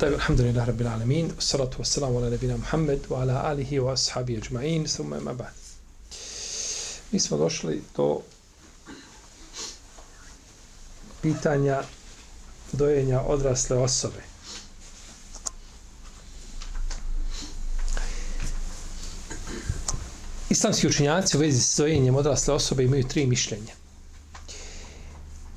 [0.00, 5.10] طيب الحمد لله رب العالمين والصلاة والسلام على نبينا محمد وعلى آله وأصحابه أجمعين ثم
[5.24, 5.52] ما بعد
[7.12, 8.20] Mi smo došli do
[11.22, 11.82] pitanja
[12.72, 14.22] dojenja odrasle osobe.
[20.50, 23.74] Islamski učinjaci u vezi s dojenjem odrasle osobe imaju tri mišljenja.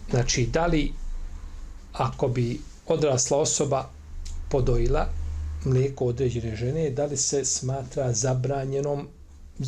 [0.09, 0.93] Znači, da li
[1.93, 3.89] ako bi odrasla osoba
[4.52, 5.08] podojila
[5.64, 9.08] mlijeko određene žene, da li se smatra zabranjenom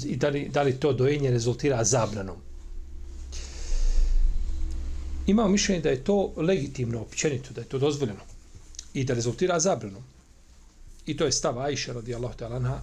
[0.05, 2.37] i da li, da li to dojenje rezultira zabranom.
[5.27, 8.21] Imamo mišljenje da je to legitimno, općenito, da je to dozvoljeno
[8.95, 10.03] i da rezultira zabranom.
[11.07, 12.79] I to je stav Ajše radijallahu ta'ala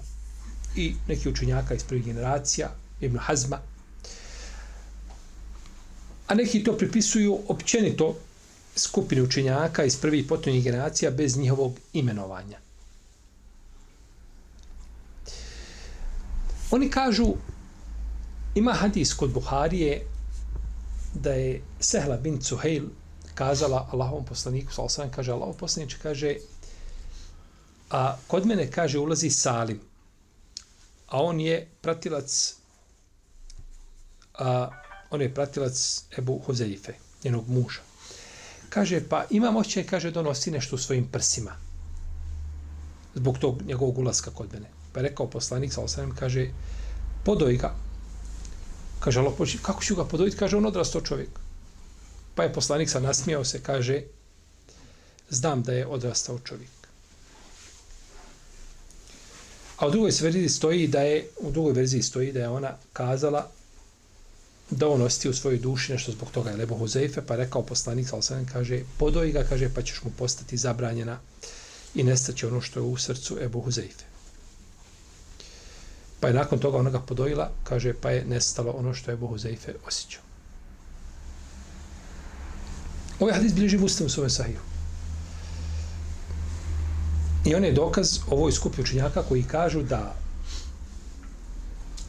[0.76, 2.72] i neki učenjaka iz prvih generacija,
[3.02, 3.60] Ibn Hazma.
[6.28, 8.16] A neki to pripisuju općenito
[8.76, 12.60] skupine učenjaka iz prvih potonjih generacija bez njihovog imenovanja.
[16.72, 17.34] Oni kažu,
[18.56, 20.06] ima hadis kod Buharije
[21.14, 22.86] da je Sehla bin Cuhejl
[23.36, 26.36] kazala Allahovom poslaniku, sal sam kaže, Allahov poslanič kaže,
[27.90, 29.80] a kod mene kaže ulazi Salim,
[31.08, 32.56] a on je pratilac
[34.40, 34.70] a,
[35.12, 37.91] on je pratilac Ebu Huzeife, njenog muža.
[38.72, 41.52] Kaže, pa imam oćaj, kaže, donosi nešto u svojim prsima.
[43.16, 44.70] Zbog tog njegovog ulaska kod mene.
[44.94, 46.48] Pa je rekao poslanik, sa osanem, kaže,
[47.26, 47.74] podoj ga.
[49.00, 50.38] Kaže, Allah, poči, kako ću ga podojiti?
[50.38, 51.30] Kaže, on odrasto čovjek.
[52.36, 54.02] Pa je poslanik sa nasmijao se, kaže,
[55.30, 56.70] znam da je odrastao čovjek.
[59.78, 63.50] A u drugoj verziji stoji da je u drugoj verziji stoji da je ona kazala
[64.72, 68.14] da on osjeti u svojoj duši nešto zbog toga je Lebo Huzeife, pa rekao poslanik,
[68.14, 71.20] ali sam kaže, podoji ga, kaže, pa ćeš mu postati zabranjena
[71.96, 74.04] i nestaće ono što je u srcu Ebu Huzeife.
[76.20, 79.28] Pa je nakon toga ona ga podojila, kaže, pa je nestalo ono što je Ebu
[79.28, 80.22] Huzeife osjećao.
[83.20, 84.60] Ovaj hadis bliži u svome sahiju.
[87.46, 90.16] I on je dokaz ovoj skupi učenjaka koji kažu da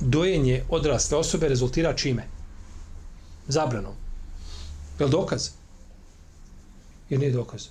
[0.00, 2.41] dojenje odrasle osobe rezultira čime?
[3.48, 3.94] Zabranom.
[4.98, 5.50] Je li dokaz?
[7.10, 7.66] Jer nije dokaz.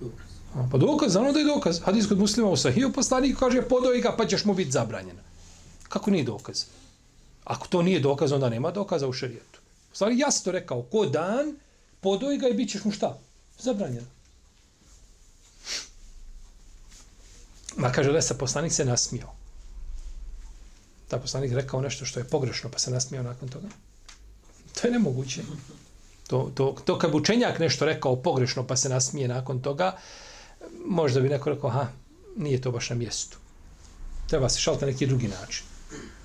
[0.00, 0.26] Dokaz.
[0.54, 1.80] A, pa dokaz, ono da je dokaz.
[1.84, 5.22] Hadis kod muslima u sahiju poslanik kaže podoji ga pa ćeš mu biti zabranjena.
[5.88, 6.64] Kako nije dokaz?
[7.44, 9.60] Ako to nije dokaz, onda nema dokaza u šarijetu.
[9.90, 11.56] Poslanik jasno rekao, ko dan,
[12.00, 13.18] podoji ga i bit ćeš mu šta?
[13.58, 14.06] Zabranjena.
[17.76, 19.34] Ma kaže da se poslanik se nasmijao.
[21.08, 23.68] Ta poslanik rekao nešto što je pogrešno, pa se nasmijao nakon toga.
[24.80, 25.42] To je nemoguće.
[26.26, 29.96] To, to, to kad učenjak nešto rekao pogrešno, pa se nasmije nakon toga,
[30.86, 31.86] možda bi neko rekao, ha,
[32.36, 33.38] nije to baš na mjestu.
[34.26, 35.64] Treba se šalta neki drugi način.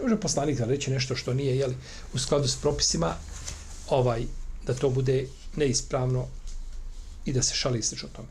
[0.02, 1.76] Može poslanik da reći nešto što nije jeli,
[2.14, 3.16] u skladu s propisima,
[3.90, 4.26] ovaj,
[4.66, 6.28] da to bude neispravno
[7.26, 8.28] i da se šali ističe o tome.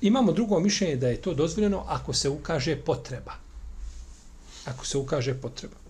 [0.00, 3.32] Imamo drugo mišljenje da je to dozvoljeno ako se ukaže potreba.
[4.64, 5.83] Ako se ukaže potreba.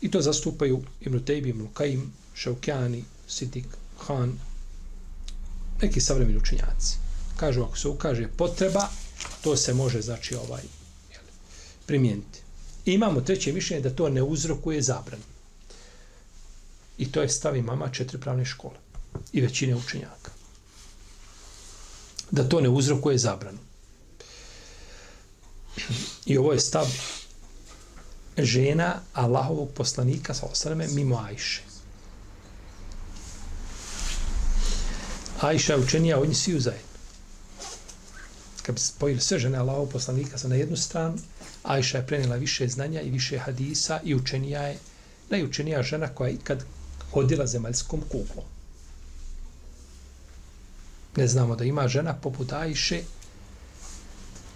[0.00, 3.66] I to zastupaju Ibn Tejbi, Ibn Kajim, Šaukjani, Sidik,
[3.98, 4.38] Han,
[5.82, 6.96] neki savremeni učinjaci.
[7.36, 8.88] Kažu, ako se ukaže potreba,
[9.42, 10.62] to se može, znači, ovaj,
[11.12, 11.22] jel,
[11.86, 12.40] primijeniti.
[12.86, 15.20] I imamo treće mišljenje da to ne uzrokuje zabran.
[16.98, 18.76] I to je stavi mama četiri pravne škole
[19.32, 20.36] i većine učenjaka
[22.30, 23.58] da to ne uzrokuje zabranu.
[26.26, 26.86] I ovo je stav
[28.38, 31.62] žena Allahovog poslanika sa osrame mimo Ajše.
[35.40, 36.86] Ajša je učenija od njih svi zajedno.
[38.62, 41.18] Kad bi spojili sve žene Allahovog poslanika sa na jednu stranu,
[41.62, 44.78] Ajša je prenijela više znanja i više hadisa i učenija je
[45.30, 46.64] najučenija žena koja je ikad
[47.12, 48.44] hodila zemaljskom kuglom
[51.16, 53.02] ne znamo da ima žena poput Ajše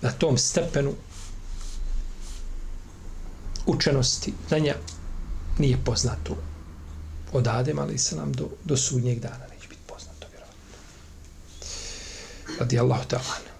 [0.02, 0.94] na tom stepenu
[3.66, 4.74] učenosti znanja
[5.58, 6.36] nije poznato
[7.32, 10.58] od Adem, ali se nam do, do sudnjeg dana neće biti poznato, vjerovatno.
[12.58, 13.50] Radi Allahu ta'ala.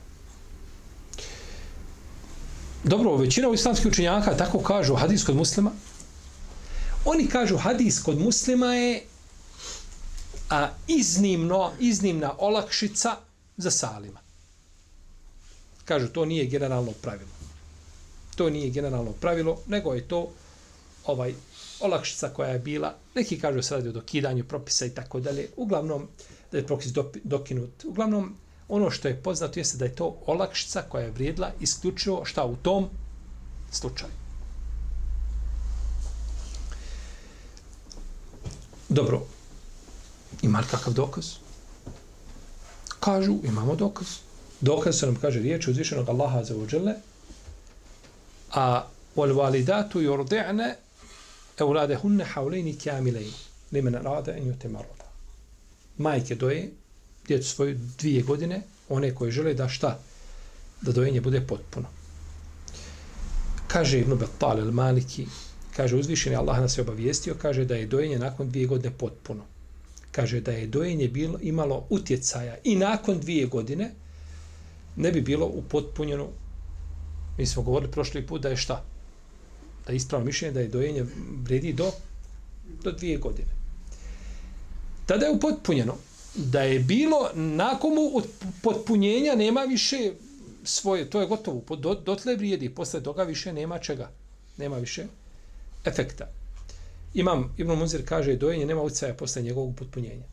[2.84, 5.70] dobro, većina u islamskih učenjaka tako kažu hadis kod muslima.
[7.04, 9.06] Oni kažu hadis kod muslima je
[10.50, 13.16] a iznimno, iznimna olakšica
[13.56, 14.20] za salima.
[15.84, 17.39] Kažu, to nije generalno pravilo.
[18.40, 20.28] To nije generalno pravilo, nego je to
[21.04, 21.34] ovaj
[21.80, 26.08] olakšica koja je bila, neki kažu se radi o dokidanju propisa i tako dalje, uglavnom
[26.52, 26.92] da je propis
[27.24, 27.84] dokinut.
[27.84, 28.34] Uglavnom,
[28.68, 32.56] ono što je poznato jeste da je to olakšica koja je vrijedila isključivo šta u
[32.56, 32.88] tom
[33.70, 34.12] slučaju.
[38.88, 39.22] Dobro,
[40.42, 41.26] ima li kakav dokaz?
[43.00, 44.06] Kažu, imamo dokaz.
[44.60, 46.94] Dokaz se nam kaže riječ uzvišenog Allaha za ođele,
[48.50, 48.86] a
[49.16, 50.74] wal validatu yurdi'na
[51.58, 53.32] awladahunna hawlayn kamilayn
[53.72, 55.06] liman arada an yutamarrada
[55.98, 56.70] majke doje
[57.28, 59.98] djecu svoju dvije godine one koje žele da šta?
[60.82, 61.86] Da dojenje bude potpuno.
[63.66, 65.26] Kaže Ibn Battal al-Maliki
[65.76, 69.44] kaže uzvišeni Allah nas je obavijestio kaže da je dojenje nakon dvije godine potpuno.
[70.12, 73.90] Kaže da je dojenje bilo imalo utjecaja i nakon dvije godine
[74.96, 76.28] ne bi bilo upotpunjeno
[77.40, 78.84] mi smo govorili prošli put da je šta
[79.86, 81.04] da ispravno mišljenje da je dojenje
[81.42, 81.92] vredi do
[82.82, 83.48] do dvije godine.
[85.06, 85.94] Tada je upotpunjeno
[86.34, 87.92] da je bilo nakon
[88.62, 90.12] potpunjenja nema više
[90.64, 94.10] svoje, to je gotovo, do, dotle vrijedi, posle toga više nema čega,
[94.56, 95.06] nema više
[95.84, 96.28] efekta.
[97.14, 100.24] Imam, Ibn Munzir kaže, dojenje nema utjecaja posle njegovog potpunjenja.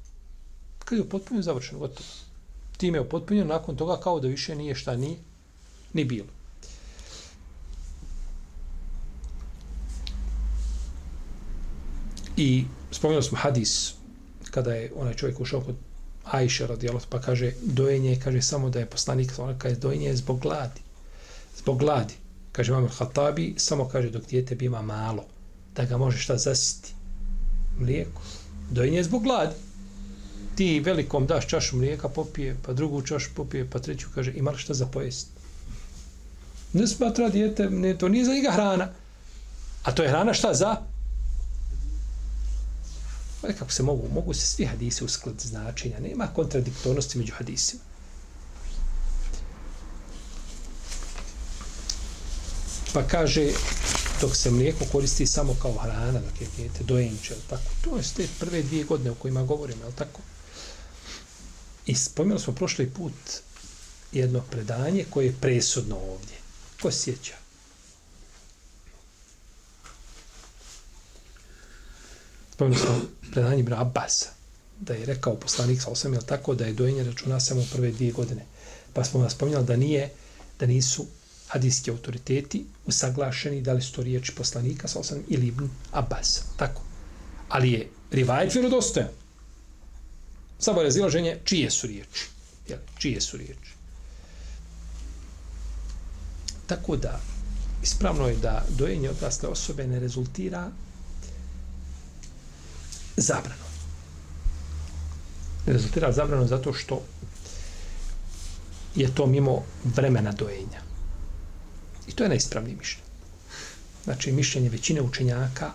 [0.85, 2.09] Kad je upotpunjeno, završeno, gotovo.
[2.77, 5.17] Time je upotpunjeno, nakon toga kao da više nije šta ni,
[5.93, 6.36] ni bilo.
[12.37, 13.93] I spomenuli smo hadis
[14.51, 15.75] kada je onaj čovjek ušao kod
[16.31, 20.39] Ajše radijalot, pa kaže dojenje, kaže samo da je poslanik, ona kaže dojenje je zbog
[20.39, 20.81] gladi.
[21.57, 22.13] Zbog gladi.
[22.51, 25.25] Kaže vam Hatabi, samo kaže dok dijete bima malo,
[25.75, 26.93] da ga može šta zasiti.
[27.79, 28.21] Mlijeko.
[28.71, 29.55] Dojenje je zbog gladi.
[30.55, 34.57] Ti velikom daš čašu mlijeka, popije, pa drugu čašu popije, pa treću kaže ima li
[34.57, 35.27] šta za pojest.
[36.73, 38.89] Ne smatra dijete, ne, to nije za njega hrana.
[39.83, 40.75] A to je hrana šta za?
[43.41, 47.81] Pa kako se mogu, mogu se svi hadisi uskladiti značenja, nema kontradiktornosti među hadisima.
[52.93, 53.51] Pa kaže,
[54.21, 58.27] dok se mlijeko koristi samo kao hrana, dok je dijete dojenče, tako, to je te
[58.39, 60.21] prve dvije godine o kojima govorimo, je tako?
[61.85, 63.13] I spomenuli smo prošli put
[64.11, 66.37] jedno predanje koje je presudno ovdje.
[66.81, 67.33] Ko sjeća?
[72.53, 73.01] Spomenuli smo
[73.37, 74.25] predanje Ibn Abbas,
[74.81, 78.45] da je rekao poslanik sa osam, tako da je dojenje računa samo prve dvije godine.
[78.93, 80.09] Pa smo vas spominjali da nije,
[80.59, 81.05] da nisu
[81.47, 86.41] hadijski autoriteti usaglašeni da li su to riječi poslanika sa osam ili Ibn Abbas.
[86.55, 86.81] Tako.
[87.49, 89.09] Ali je rivajet vjerodostojan.
[90.59, 92.25] Samo razilaženje čije su riječi.
[92.67, 93.71] Jel, čije su riječi.
[96.67, 97.19] Tako da,
[97.83, 100.71] ispravno je da dojenje odrasle osobe ne rezultira
[103.17, 103.67] zabrano.
[105.65, 107.01] Rezultira zabrano zato što
[108.95, 110.81] je to mimo vremena dojenja.
[112.07, 113.07] I to je najispravniji mišljenje.
[114.03, 115.71] Znači, mišljenje većine učenjaka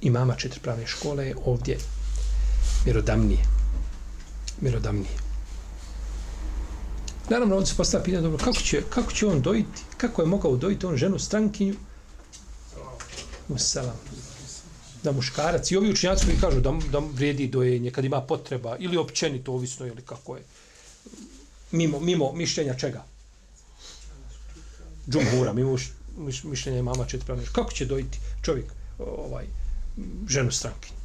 [0.00, 1.78] i mama četiri pravne škole je ovdje
[2.84, 3.44] mjerodamnije.
[4.60, 5.16] Mjerodamnije.
[7.30, 9.82] Naravno, ovdje se postavlja pitanje, dobro, kako će, kako će on dojiti?
[9.96, 11.74] Kako je mogao dojiti on ženu strankinju?
[13.56, 13.96] Salam
[15.06, 15.70] da muškarac.
[15.70, 19.86] I ovi učinjaci koji kažu da, da vrijedi dojenje kad ima potreba ili općenito ovisno
[19.86, 20.42] ili kako je
[21.70, 23.04] mimo, mimo mišljenja čega?
[25.08, 25.76] Džumhura mimo
[26.44, 28.66] mišljenja mama četiri kako će dojiti čovjek
[28.98, 29.46] ovaj
[30.28, 30.96] ženu stranki?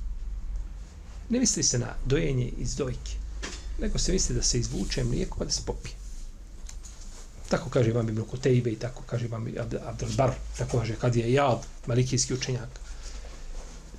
[1.31, 3.11] ne misli se na dojenje iz dojke
[3.79, 5.95] nego se misli da se izvuče mlijeko pa da se popije.
[7.49, 9.47] Tako kaže vam Ibn Kutejbe i tako kaže vam
[9.85, 12.79] Abdelbar, tako kaže kad je jad malikijski učenjak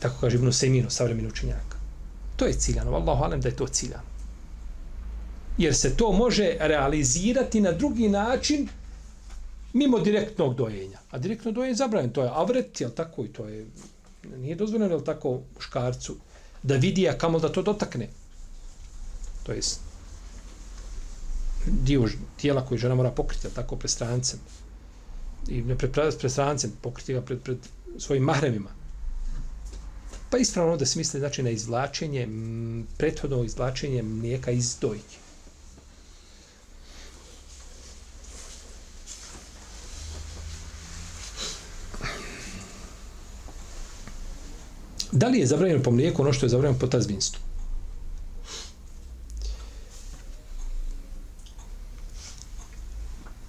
[0.02, 1.76] tako kaže Ibn Sejminu, savremeni učenjak.
[2.36, 4.10] To je ciljano, Allahu alem da je to ciljano.
[5.58, 8.68] Jer se to može realizirati na drugi način
[9.72, 10.98] mimo direktnog dojenja.
[11.10, 13.66] A direktno dojenje je zabranjeno, to je avret, jel tako, i to je,
[14.36, 16.16] nije dozvoljeno, jel tako, muškarcu,
[16.62, 18.08] da vidi, a kamo da to dotakne.
[19.42, 19.60] To je
[21.66, 24.40] dio tijela koji žena mora pokriti, jel tako, pred strancem.
[25.48, 27.58] I ne pred, pred strancem, pokriti ga pred, pred
[27.98, 28.81] svojim mahremima.
[30.32, 32.28] Pa ispravno da se misli znači na izvlačenje,
[32.96, 35.16] prethodno izvlačenje mlijeka iz dojke.
[45.12, 47.40] Da li je zabranjeno po mlijeku ono što je zabranjeno po tazbinstvu?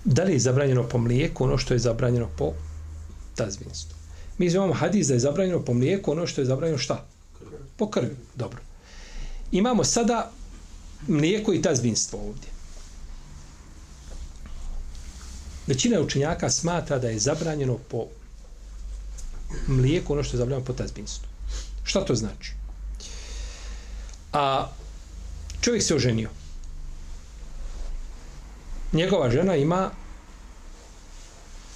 [0.03, 2.53] Da li je zabranjeno po mlijeku ono što je zabranjeno po
[3.35, 4.02] tazbinstvu?
[4.37, 7.05] Mi imamo hadis da je zabranjeno po mlijeku ono što je zabranjeno šta?
[7.77, 8.15] Po krvi.
[8.35, 8.59] Dobro.
[9.51, 10.31] Imamo sada
[11.07, 12.49] mlijeko i tazbinstvo ovdje.
[15.67, 18.05] Većina učenjaka smatra da je zabranjeno po
[19.67, 21.27] mlijeku ono što je zabranjeno po tazbinstvu.
[21.83, 22.53] Šta to znači?
[24.33, 24.67] A
[25.61, 26.29] čovjek se oženio.
[28.93, 29.91] Njegova žena ima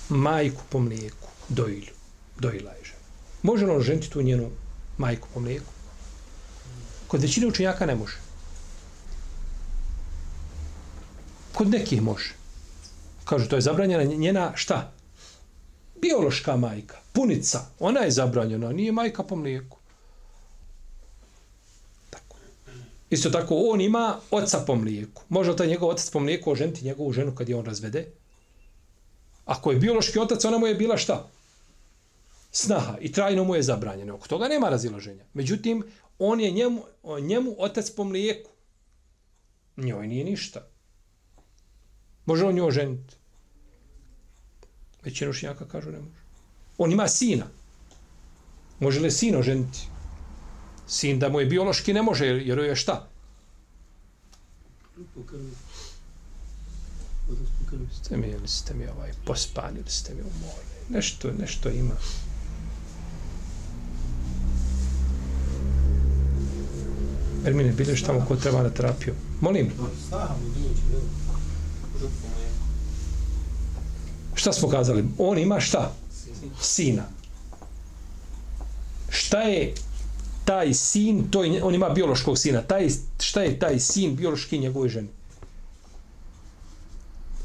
[0.09, 1.96] majku po mlijeku, dojilju.
[2.39, 2.97] Dojila je žena.
[3.43, 4.49] Može li on ženiti tu njenu
[4.97, 5.71] majku po mlijeku?
[7.07, 8.17] Kod većine učenjaka ne može.
[11.53, 12.33] Kod nekih može.
[13.25, 14.91] Kažu, to je zabranjena njena šta?
[16.01, 17.65] Biološka majka, punica.
[17.79, 19.77] Ona je zabranjena, nije majka po mlijeku.
[22.09, 22.35] Tako.
[23.09, 25.21] Isto tako, on ima oca po mlijeku.
[25.29, 28.07] Može li taj njegov otac po mlijeku oženiti njegovu ženu kad je on razvede?
[29.45, 31.27] Ako je biološki otac, ona mu je bila šta?
[32.51, 32.97] Snaha.
[33.01, 34.15] I trajno mu je zabranjeno.
[34.15, 35.25] Oko toga nema razilaženja.
[35.33, 35.83] Međutim,
[36.19, 36.83] on je njemu,
[37.21, 38.51] njemu otac po mlijeku.
[39.77, 40.67] Njoj nije ništa.
[42.25, 43.15] Može on njoj ženiti.
[45.03, 46.21] Većina učenjaka kažu ne može.
[46.77, 47.45] On ima sina.
[48.79, 49.79] Može li sino ženiti?
[50.87, 53.09] Sin da mu je biološki ne može, jer je šta?
[57.93, 60.77] Ste mi, ili ste mi ovaj pospani, ili ste mi umorni.
[60.89, 61.95] Nešto, nešto ima.
[67.47, 69.13] Termine bilješ tamo ko treba na terapiju.
[69.41, 69.71] Molim.
[74.35, 75.05] Šta smo kazali?
[75.17, 75.93] On ima šta?
[76.61, 77.03] Sina.
[79.09, 79.73] Šta je
[80.45, 82.89] taj sin, to je, on ima biološkog sina, taj,
[83.19, 85.07] šta je taj sin biološki njegove žene?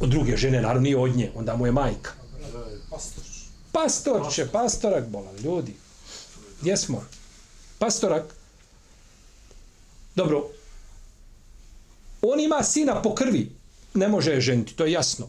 [0.01, 2.11] Od druge žene, naravno nije od nje, onda mu je majka.
[3.73, 5.75] Pastorče, pastorak bolan, ljudi.
[6.61, 7.05] Gdje smo?
[7.79, 8.42] Pastorak.
[10.15, 10.49] Dobro.
[12.23, 13.53] On ima sina po krvi.
[13.95, 15.29] Ne može je ženiti, to je jasno.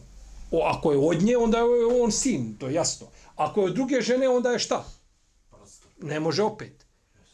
[0.50, 3.06] O, ako je od nje, onda je on sin, to je jasno.
[3.36, 4.84] Ako je od druge žene, onda je šta?
[6.02, 6.86] Ne može opet.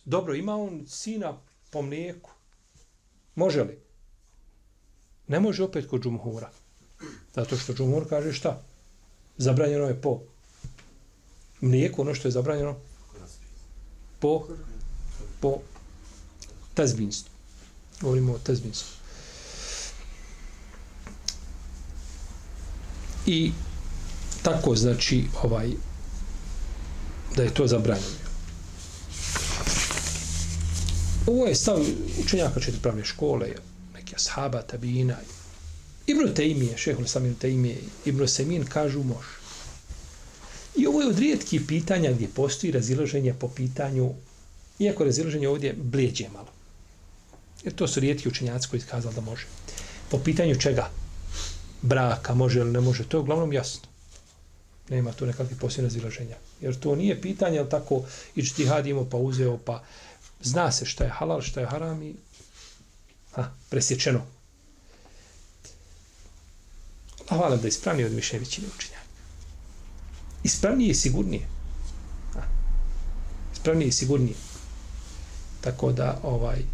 [0.05, 1.39] Dobro, ima on sina
[1.71, 2.31] po mlijeku.
[3.35, 3.79] Može li?
[5.29, 6.51] Ne može opet kod džumhura.
[7.35, 8.63] Zato što džumhur kaže šta?
[9.37, 10.21] Zabranjeno je po
[11.61, 12.77] mlijeku, ono što je zabranjeno
[14.21, 14.47] po,
[15.41, 15.59] po
[16.75, 17.40] tazbinstvu.
[18.01, 18.89] Govorimo o tazbinstvu.
[23.27, 23.53] I
[24.43, 25.71] tako znači ovaj
[27.37, 28.21] da je to zabranjeno.
[31.27, 31.79] Ovo je stav
[32.25, 33.49] učenjaka četvrpravne škole,
[33.95, 35.17] neki ashaba, tabina.
[36.07, 39.41] Ibn Tejmije, šehol Samin Tejmije, Ibn Semin kažu može.
[40.77, 44.11] I ovo je od rijetkih pitanja gdje postoji razilaženje po pitanju,
[44.79, 46.49] iako razilaženje ovdje blijeđe malo.
[47.65, 49.47] Jer to su rijetki učenjaci koji kazali da može.
[50.11, 50.91] Po pitanju čega?
[51.83, 53.89] Braka, može ili ne može, to je uglavnom jasno.
[54.89, 56.37] Nema tu nekakvih posljedna zilaženja.
[56.61, 58.03] Jer to nije pitanje, ali tako
[58.35, 59.85] i čtihad imao pa uzeo, pa
[60.43, 62.15] zna se šta je halal, šta je haram i
[63.33, 64.21] ha, presječeno.
[67.29, 69.05] Hvala da je ispravnije od mišljenja većine učenjaka.
[70.43, 71.47] Ispravnije i sigurnije.
[72.35, 72.43] Ha.
[73.53, 74.35] Ispravnije i sigurnije.
[75.61, 76.65] Tako da, ovaj,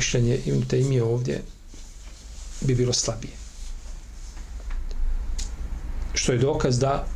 [0.00, 1.42] mišljenje Ibn Taymije ovdje
[2.60, 3.32] bi bilo slabije.
[6.14, 7.06] Što je dokaz da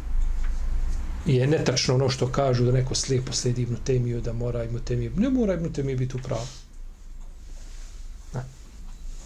[1.26, 5.16] je netačno ono što kažu da neko slijepo slijedi Ibn Taymiju, da mora Ibn Taymiju,
[5.16, 6.46] ne mora Ibn Taymiju biti u pravu.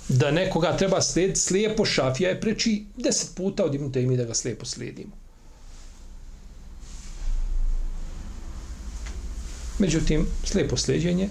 [0.09, 4.35] Da nekoga treba slijediti slijepo, šafija je preči deset puta od Ibn Taymije da ga
[4.35, 5.17] slijepo slijedimo.
[9.79, 11.29] Međutim, slijepo slijedjenje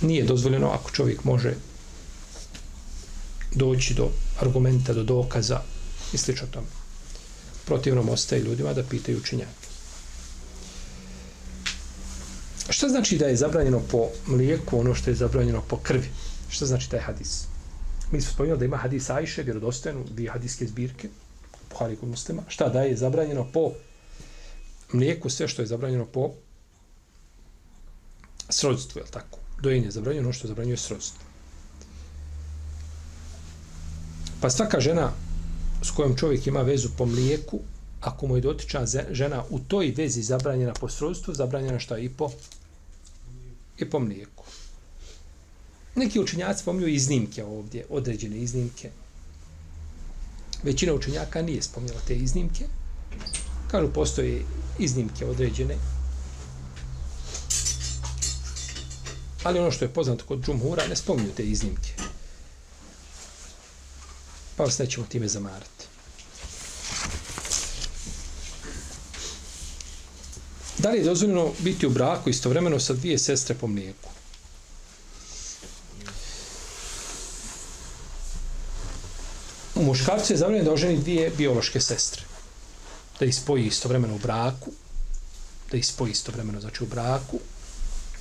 [0.00, 1.54] nije dozvoljeno ako čovjek može
[3.54, 4.10] doći do
[4.40, 5.60] argumenta, do dokaza
[6.12, 6.32] i sl.
[6.50, 6.66] tome.
[7.64, 9.66] Protivnom ostaje ljudima da pitaju učinjake.
[12.68, 16.08] Šta znači da je zabranjeno po mlijeku ono što je zabranjeno po krvi?
[16.48, 17.44] Šta znači taj hadis?
[18.12, 21.08] Mi smo spomenuli da ima hadis Ajše, vjerodostojenu, dvije hadiske zbirke,
[21.70, 22.42] Buhari kod muslima.
[22.48, 23.72] Šta da je zabranjeno po
[24.92, 26.30] mlijeku, sve što je zabranjeno po
[28.48, 29.38] srodstvu, je li tako?
[29.62, 31.24] Dojenje zabranjeno, ono što zabranjuje srodstvo.
[34.40, 35.12] Pa svaka žena
[35.82, 37.60] s kojom čovjek ima vezu po mlijeku,
[38.00, 42.30] ako mu je dotična žena u toj vezi zabranjena po srodstvu, zabranjena šta i po
[43.78, 44.44] i po mlijeku.
[45.94, 48.90] Neki učenjaci spominju iznimke ovdje, određene iznimke.
[50.62, 52.64] Većina učenjaka nije spominjala te iznimke.
[53.70, 54.42] Kažu, postoje
[54.78, 55.76] iznimke određene.
[59.46, 61.92] Ali ono što je poznato kod džumhura, ne spominju te iznimke.
[64.56, 65.84] Pa vas nećemo time zamarati.
[70.78, 74.10] Da li je dozvoljeno biti u braku istovremeno sa dvije sestre po mlijeku?
[79.74, 82.22] U muškarcu je zabranjeno da oženi dvije biološke sestre.
[83.20, 84.72] Da ih spoji istovremeno u braku.
[85.70, 87.38] Da ih spoji istovremeno, znači u braku.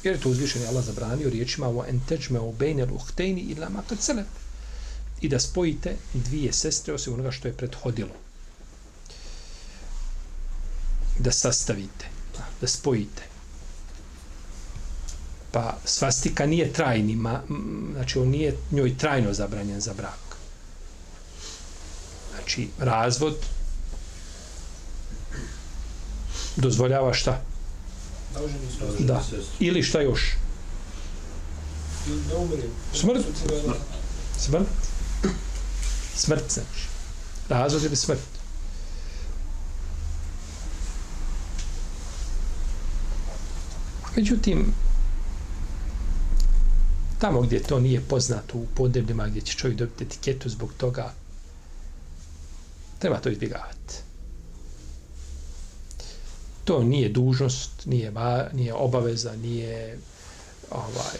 [0.06, 4.28] Jer to uzvišen Allah zabranio riječima o enteđme o bejne luhtejni ila makad selef.
[5.22, 8.14] I da spojite dvije sestre osim onoga što je prethodilo.
[11.20, 12.06] Da sastavite,
[12.62, 13.24] da spojite.
[15.52, 17.42] Pa svastika nije trajni, ma,
[17.94, 20.38] znači on nije njoj trajno zabranjen za brak.
[22.32, 23.36] Znači, razvod
[26.56, 27.55] dozvoljava šta?
[29.00, 29.24] Da.
[29.60, 30.38] Ili šta još?
[32.08, 32.58] Da.
[32.94, 33.26] Smrt.
[33.58, 33.78] Smrt.
[34.38, 34.68] Smrt?
[36.16, 36.88] Smrt, znači.
[37.50, 38.20] Razvod ili smrt?
[44.16, 44.74] Međutim,
[47.20, 51.14] tamo gdje to nije poznato u podnebljima gdje će čovjek dobiti etiketu zbog toga,
[53.00, 53.96] treba to izbjegavati.
[56.66, 59.98] To nije dužnost, nije, va, nije obaveza, nije
[60.72, 61.20] ovaj,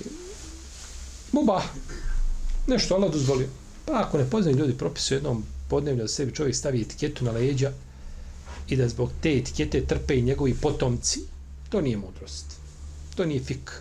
[1.32, 1.64] mubah.
[2.68, 3.48] Nešto Allah dozvolio.
[3.86, 7.72] Pa ako ne poznaju ljudi propisu jednom podnevlju da sebi čovjek stavi etiketu na leđa
[8.70, 11.20] i da zbog te etikete trpe i njegovi potomci,
[11.70, 12.46] to nije mudrost.
[13.16, 13.72] To nije fik.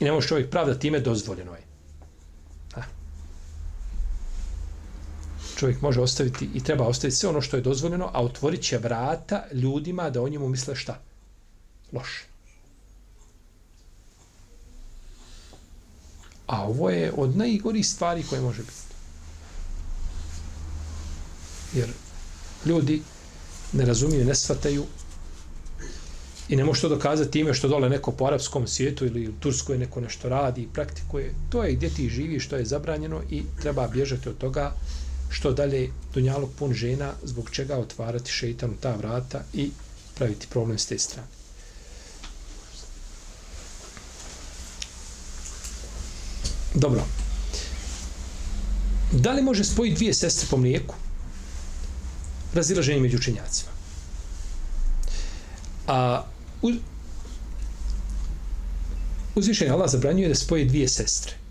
[0.00, 1.71] I ne može čovjek pravda time dozvoljeno je.
[5.62, 9.44] Čovjek može ostaviti i treba ostaviti sve ono što je dozvoljeno, a otvorit će vrata
[9.52, 10.98] ljudima da o njemu misle šta?
[11.92, 12.24] Loše.
[16.46, 18.82] A ovo je od najgorih stvari koje može biti.
[21.74, 21.88] Jer
[22.66, 23.02] ljudi
[23.72, 24.86] ne razumiju, ne shvataju
[26.48, 29.78] i ne može to dokazati time što dole neko po arapskom svijetu ili u Turskoj
[29.78, 31.34] neko nešto radi i praktikuje.
[31.50, 34.72] To je gdje ti živiš, što je zabranjeno i treba bježati od toga
[35.32, 39.70] što dalje dunjalog pun žena, zbog čega otvarati šeitanu ta vrata i
[40.14, 41.28] praviti problem s te strane.
[46.74, 47.04] Dobro.
[49.12, 50.94] Da li može spojiti dvije sestre po mlijeku?
[52.54, 53.70] Razilaženje među učenjacima.
[55.86, 56.24] A
[56.62, 56.74] uz,
[59.34, 61.41] uzvišenje Allah zabranjuje da spoje dvije sestre.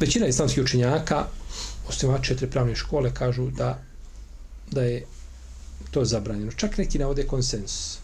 [0.00, 1.26] Većina islamskih učenjaka,
[1.88, 3.82] osnivač četiri pravne škole, kažu da
[4.70, 5.06] da je
[5.90, 6.52] to zabranjeno.
[6.52, 7.98] Čak neki navode konsensus.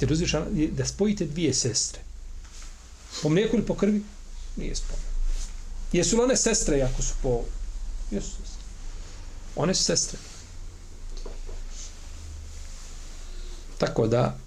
[0.00, 2.00] Jer uzvišeno da spojite dvije sestre.
[3.22, 4.02] Po mlijeku ili po krvi?
[4.56, 5.04] Nije spojeno.
[5.92, 7.40] Jesu li one sestre ako su po...
[8.10, 8.64] Jesu sestre.
[9.56, 10.18] One su sestre.
[13.78, 14.38] Tako da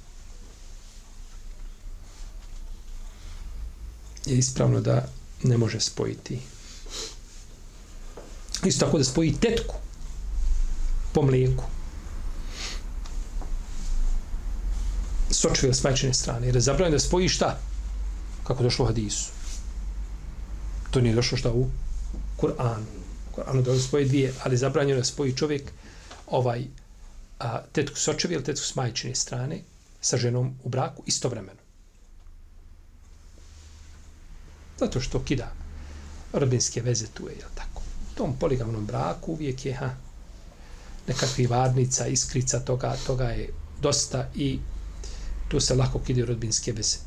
[4.28, 5.08] je ispravno da
[5.44, 6.40] ne može spojiti.
[8.66, 9.76] Isto tako da spoji tetku
[11.14, 11.64] po mlijeku.
[15.38, 16.48] sočve s majčine strane.
[16.48, 17.58] Jer je zabranjeno da spoji šta?
[18.44, 19.32] Kako došlo u hadisu.
[20.92, 21.68] To nije došlo šta u
[22.38, 22.86] Kur'anu.
[23.36, 25.72] Kur'anu da spoji dvije, ali zabranjeno da spoji čovjek
[26.28, 26.66] ovaj
[27.40, 29.62] a, tetku sočevi ili tetku s majčine strane
[30.02, 31.67] sa ženom u braku istovremeno.
[34.80, 35.52] Zato što kida
[36.34, 37.82] rodbinske veze tu je, jel tako?
[37.82, 39.90] U tom poligamnom braku uvijek je ha,
[41.08, 43.50] nekakvi varnica, iskrica, toga, toga je
[43.82, 44.60] dosta i
[45.48, 46.98] tu se lako kidaju rodbinske veze.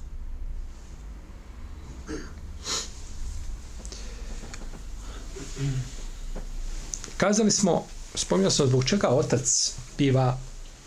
[7.17, 10.39] Kazali smo, spominjao sam zbog čega otac biva,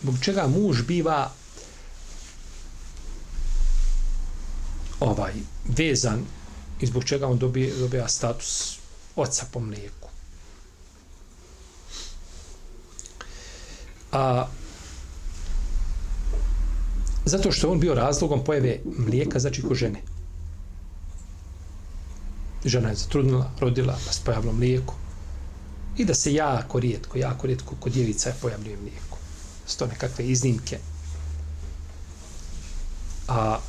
[0.01, 1.31] zbog čega muž biva
[4.99, 5.33] ovaj
[5.77, 6.25] vezan
[6.79, 8.79] i zbog čega on dobije, dobija status
[9.15, 10.09] oca po mlijeku.
[14.11, 14.47] A
[17.25, 20.01] zato što je on bio razlogom pojave mlijeka, znači ko žene.
[22.65, 24.95] žena je zatrudnila, rodila, pa se pojavilo mlijeko.
[25.97, 29.17] I da se jako rijetko, jako rijetko kod djevica je pojavljuje mlijeko.
[29.67, 30.79] Sto nekakve iznimke.
[33.27, 33.59] A,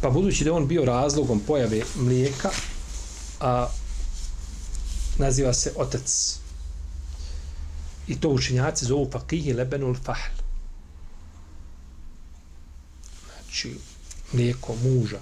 [0.00, 2.50] pa budući da on bio razlogom pojave mlijeka,
[3.40, 3.68] a,
[5.18, 6.38] naziva se otac.
[8.08, 10.34] I to učenjaci zovu fakihi lebenul fahl.
[13.34, 13.78] Znači,
[14.32, 15.18] mlijeko muža,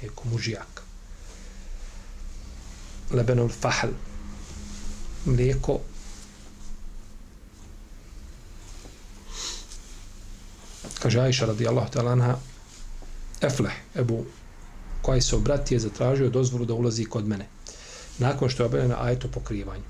[0.00, 0.82] mlijeko mužijaka.
[3.10, 3.92] Lebenul fahl.
[5.24, 5.80] Mlijeko
[11.02, 12.51] kaže Aisha radijallahu ta'ala anha
[13.42, 14.24] Efleh, Ebu
[15.02, 17.46] koji brat je zatražio dozvolu da ulazi kod mene
[18.18, 19.82] nakon što je objavljena ajeto pokrivanje.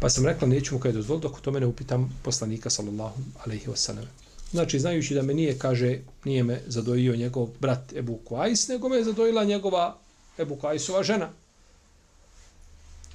[0.00, 3.66] Pa sam rekla, neću mu kada je dozvolu, dok to mene upitam poslanika, sallallahu alaihi
[3.66, 4.06] wasallam.
[4.50, 8.96] Znači, znajući da me nije, kaže, nije me zadojio njegov brat Ebu Kuajs, nego me
[8.96, 9.98] je zadojila njegova
[10.38, 11.28] Ebu Kuajsova žena.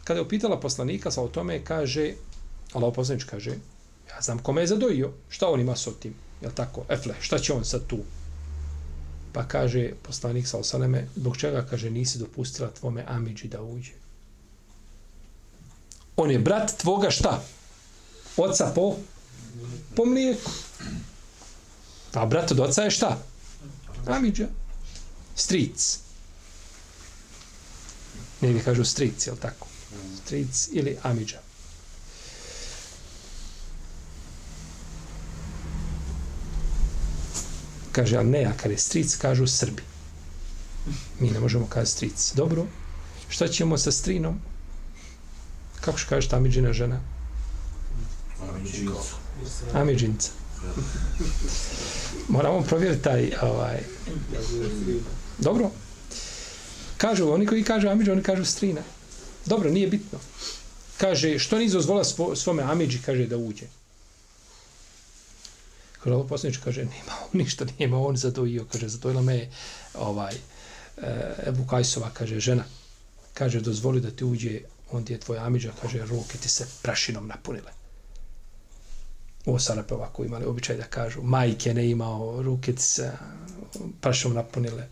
[0.03, 2.13] Kada je upitala poslanika, sa o tome, kaže,
[2.73, 3.51] Allah poslanič kaže,
[4.09, 7.53] ja znam kome je zadojio, šta on ima s tim, je tako, efle, šta će
[7.53, 7.97] on sad tu?
[9.33, 13.91] Pa kaže poslanik sa osaneme, zbog čega, kaže, nisi dopustila tvome Amidži da uđe.
[16.15, 17.43] On je brat tvoga šta?
[18.37, 18.95] Oca po?
[19.95, 20.51] Po mlijeku.
[22.13, 23.17] A brat od oca je šta?
[24.05, 24.47] Amidža.
[25.35, 25.99] Stric.
[28.41, 29.67] Negdje kažu stric, je tako?
[30.23, 31.39] Stric ili Amidža.
[37.93, 39.81] Kaže, ali ne, a kada je stric, kažu Srbi.
[41.19, 42.33] Mi ne možemo kazati stric.
[42.35, 42.65] Dobro,
[43.29, 44.39] šta ćemo sa strinom?
[45.81, 46.99] Kako što kažeš Tamidžina žena?
[49.73, 50.29] Amidžinca.
[52.27, 53.79] Moramo provjeriti taj, ovaj...
[55.37, 55.71] Dobro.
[56.97, 58.81] Kažu, oni koji kažu Amidža, oni kažu strina.
[59.45, 60.19] Dobro, nije bitno.
[60.97, 63.65] Kaže, što nije dozvola svo, svome Amidži, kaže, da uđe.
[66.03, 69.49] Kaže, ovo posljednič, kaže, nema on ništa, nema on zadojio, kaže, zadojila me
[69.93, 72.63] ovaj, e, Ebu Kajsova, kaže, žena.
[73.33, 74.59] Kaže, dozvoli da ti uđe
[74.93, 77.71] on ti je tvoj amiđa, kaže, ruke ti se prašinom napunile.
[79.45, 83.11] Ovo Sarape ovako imali običaj da kažu, majke ne imao, ruke ti se
[84.01, 84.87] prašinom napunile.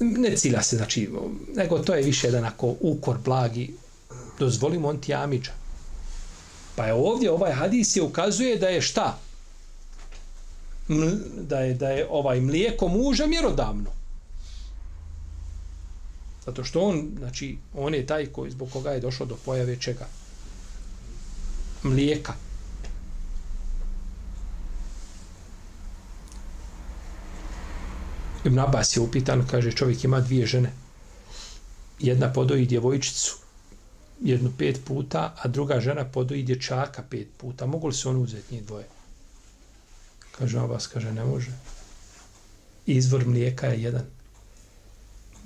[0.00, 1.10] Ne cilja se, znači,
[1.54, 3.74] nego to je više jedan ako ukor blagi,
[4.38, 5.52] dozvolimo on ti amiđa.
[6.78, 9.18] Pa je ovdje, ovaj hadis je ukazuje da je šta?
[11.36, 13.90] da je, da je ovaj mlijeko muža mjerodavno.
[16.46, 20.06] Zato što on, znači, on je taj koji zbog koga je došlo do pojave čega?
[21.82, 22.34] Mlijeka.
[28.44, 30.72] Ibn Abbas je upitan, kaže, čovjek ima dvije žene.
[31.98, 33.47] Jedna podoji djevojčicu
[34.20, 37.66] jednu pet puta, a druga žena podoji dječaka pet puta.
[37.66, 38.84] Mogu li se on uzeti njih dvoje?
[40.38, 41.50] Kaže Abbas, kaže, ne može.
[42.86, 44.06] Izvor mlijeka je jedan.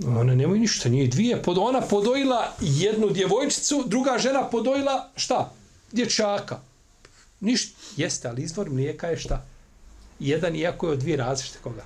[0.06, 1.42] Ona nemoj ništa, nije dvije.
[1.42, 5.52] Pod, ona podojila jednu djevojčicu, druga žena podojila šta?
[5.92, 6.60] Dječaka.
[7.40, 7.78] Ništa.
[7.96, 9.46] Jeste, ali izvor mlijeka je šta?
[10.20, 11.84] Jedan iako je od dvije različite koga.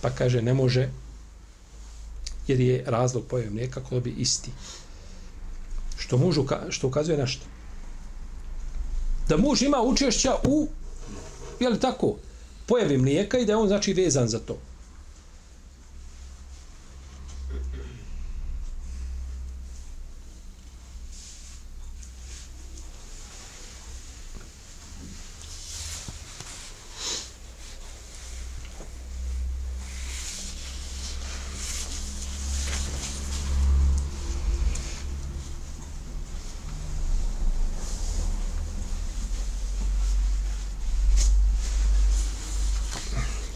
[0.00, 0.88] Pa kaže, ne može,
[2.46, 4.50] jer je razlog pojave mlijeka kod bi isti.
[5.98, 7.46] Što mužu, što ukazuje na što?
[9.28, 10.68] Da muž ima učešća u,
[11.60, 12.16] je li tako,
[12.66, 14.58] pojavi mlijeka i da je on znači vezan za to.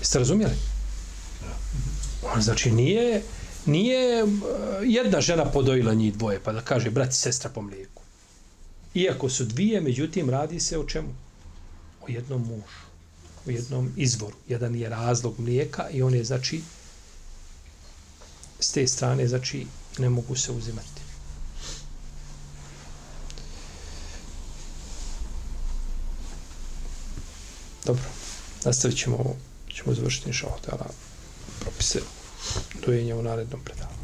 [0.08, 0.54] Jeste razumijeli?
[2.34, 3.22] On znači nije,
[3.66, 4.26] nije e,
[4.84, 8.02] jedna žena podojila njih dvoje, pa da kaže brat i sestra po mlijeku.
[8.94, 11.08] Iako su dvije, međutim, radi se o čemu?
[12.00, 12.86] O jednom mužu,
[13.46, 14.36] o jednom izvoru.
[14.48, 16.62] Jedan je razlog mlijeka i on je, znači,
[18.60, 19.66] s te strane, znači,
[19.98, 21.02] ne mogu se uzimati.
[27.84, 28.04] Dobro,
[28.64, 29.36] nastavit ćemo ovo
[29.78, 30.46] ćemo završiti inša
[31.60, 32.00] propise
[32.86, 33.97] dojenja u narednom predavanju.